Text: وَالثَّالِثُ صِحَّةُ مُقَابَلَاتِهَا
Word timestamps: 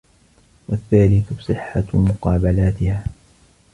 وَالثَّالِثُ 0.69 1.23
صِحَّةُ 1.41 1.83
مُقَابَلَاتِهَا 1.93 3.03